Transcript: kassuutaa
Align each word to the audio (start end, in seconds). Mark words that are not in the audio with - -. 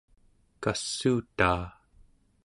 kassuutaa 0.63 1.63